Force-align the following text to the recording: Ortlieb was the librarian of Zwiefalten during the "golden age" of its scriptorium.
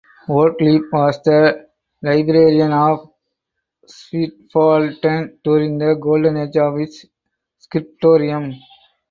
Ortlieb 0.29 0.81
was 0.91 1.21
the 1.23 1.67
librarian 2.01 2.71
of 2.71 3.11
Zwiefalten 3.87 5.37
during 5.43 5.77
the 5.77 5.93
"golden 5.93 6.37
age" 6.37 6.57
of 6.57 6.79
its 6.79 7.05
scriptorium. 7.59 8.55